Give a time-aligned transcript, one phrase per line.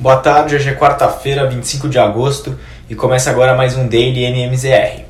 [0.00, 2.58] Boa tarde, hoje é quarta-feira, 25 de agosto
[2.88, 5.02] e começa agora mais um Daily NMZR.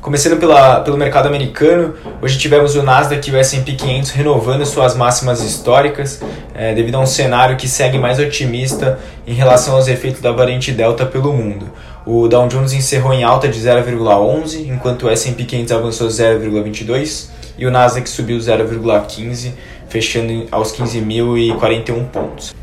[0.00, 4.96] Começando pela, pelo mercado americano, hoje tivemos o Nasdaq e o S&P 500 renovando suas
[4.96, 6.22] máximas históricas
[6.54, 10.72] é, devido a um cenário que segue mais otimista em relação aos efeitos da variante
[10.72, 11.70] Delta pelo mundo.
[12.06, 17.66] O Dow Jones encerrou em alta de 0,11, enquanto o S&P 500 avançou 0,22 e
[17.66, 19.52] o Nasdaq subiu 0,15,
[19.90, 22.59] fechando aos 15.041 pontos.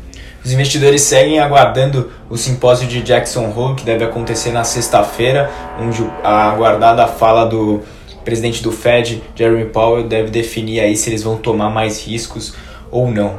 [0.48, 6.02] Os investidores seguem aguardando o simpósio de Jackson Hole, que deve acontecer na sexta-feira, onde
[6.24, 7.82] a aguardada fala do
[8.24, 12.54] presidente do Fed, Jeremy Powell, deve definir aí se eles vão tomar mais riscos
[12.90, 13.38] ou não.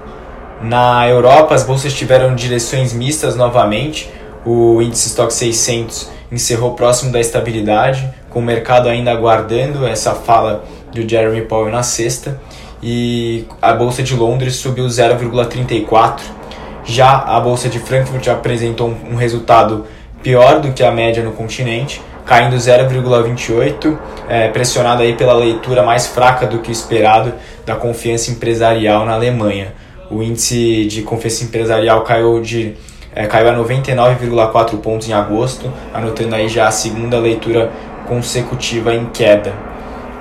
[0.62, 4.08] Na Europa, as bolsas tiveram direções mistas novamente.
[4.46, 10.64] O índice Stock 600 encerrou próximo da estabilidade, com o mercado ainda aguardando essa fala
[10.94, 12.40] do Jeremy Powell na sexta.
[12.84, 16.38] E a bolsa de Londres subiu 0,34
[16.84, 19.86] já a bolsa de Frankfurt apresentou um resultado
[20.22, 26.08] pior do que a média no continente, caindo 0,28, é, pressionada aí pela leitura mais
[26.08, 27.34] fraca do que esperado
[27.66, 29.74] da confiança empresarial na Alemanha.
[30.12, 32.76] O índice de confiança empresarial caiu de
[33.16, 37.72] é, caiu a 99,4 pontos em agosto, anotando aí já a segunda leitura
[38.08, 39.54] consecutiva em queda.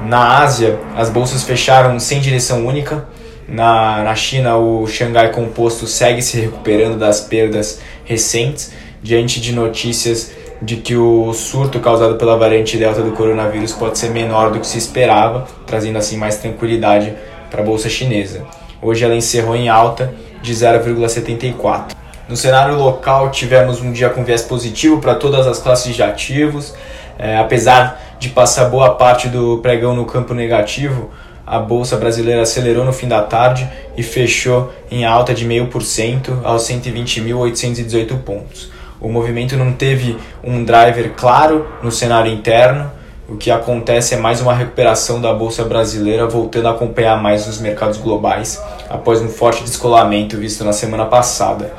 [0.06, 3.06] Na Ásia, as bolsas fecharam sem direção única,
[3.48, 10.32] na, na China, o Xangai Composto segue se recuperando das perdas recentes, diante de notícias
[10.60, 14.66] de que o surto causado pela variante Delta do coronavírus pode ser menor do que
[14.66, 17.14] se esperava, trazendo assim mais tranquilidade
[17.50, 18.44] para a bolsa chinesa.
[18.82, 21.96] Hoje ela encerrou em alta de 0,74.
[22.28, 26.74] No cenário local, tivemos um dia com viés positivo para todas as classes de ativos,
[27.18, 31.10] é, apesar de passar boa parte do pregão no campo negativo,
[31.48, 36.68] a bolsa brasileira acelerou no fim da tarde e fechou em alta de 0,5% aos
[36.68, 38.70] 120.818 pontos.
[39.00, 42.90] O movimento não teve um driver claro no cenário interno,
[43.26, 47.58] o que acontece é mais uma recuperação da bolsa brasileira voltando a acompanhar mais os
[47.58, 51.72] mercados globais após um forte descolamento visto na semana passada.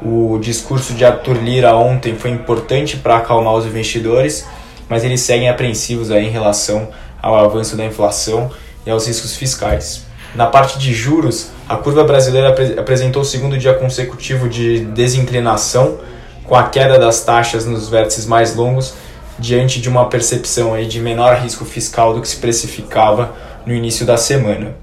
[0.00, 4.46] O discurso de Arthur Lira ontem foi importante para acalmar os investidores,
[4.88, 6.88] mas eles seguem apreensivos em relação
[7.20, 8.50] ao avanço da inflação
[8.86, 10.06] e aos riscos fiscais.
[10.34, 15.98] Na parte de juros, a curva brasileira apresentou o segundo dia consecutivo de desinclinação,
[16.44, 18.94] com a queda das taxas nos vértices mais longos,
[19.38, 23.34] diante de uma percepção aí de menor risco fiscal do que se precificava
[23.66, 24.76] no início da semana.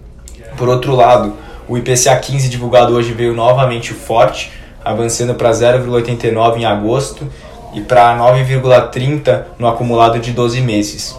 [0.58, 1.34] Por outro lado,
[1.68, 4.52] o IPCA 15 divulgado hoje veio novamente forte,
[4.84, 7.28] avançando para 0,89 em agosto
[7.74, 11.16] e para 9,30 no acumulado de 12 meses.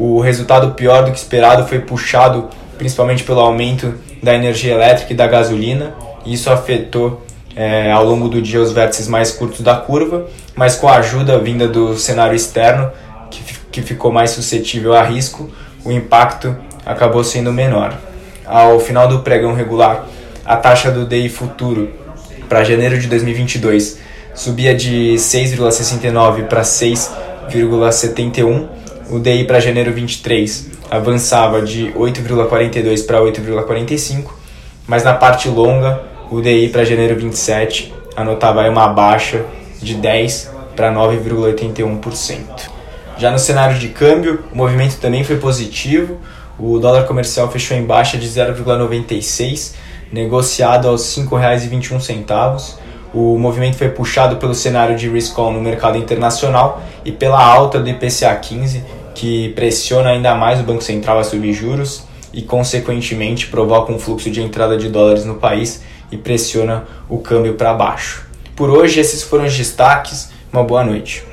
[0.00, 2.48] O resultado pior do que esperado foi puxado
[2.78, 3.92] principalmente pelo aumento
[4.22, 5.92] da energia elétrica e da gasolina.
[6.24, 7.26] Isso afetou
[7.56, 11.36] é, ao longo do dia os vértices mais curtos da curva, mas com a ajuda
[11.40, 12.92] vinda do cenário externo,
[13.28, 13.42] que,
[13.72, 15.50] que ficou mais suscetível a risco,
[15.84, 17.92] o impacto acabou sendo menor.
[18.46, 20.06] Ao final do pregão regular,
[20.44, 21.90] a taxa do DI futuro
[22.48, 23.98] para janeiro de 2022
[24.32, 28.78] subia de 6,69 para 6,71
[29.10, 34.30] o DI para janeiro 23 avançava de 8,42 para 8,45,
[34.86, 39.44] mas na parte longa, o DI para janeiro 27 anotava uma baixa
[39.80, 42.78] de 10 para 9,81%.
[43.16, 46.18] Já no cenário de câmbio, o movimento também foi positivo.
[46.58, 49.74] O dólar comercial fechou em baixa de 0,96,
[50.12, 52.76] negociado aos R$ 5,21.
[53.12, 57.80] O movimento foi puxado pelo cenário de risk on no mercado internacional e pela alta
[57.80, 63.46] do IPCA 15, que pressiona ainda mais o Banco Central a subir juros e, consequentemente,
[63.46, 65.82] provoca um fluxo de entrada de dólares no país
[66.12, 68.26] e pressiona o câmbio para baixo.
[68.54, 70.30] Por hoje, esses foram os destaques.
[70.52, 71.27] Uma boa noite.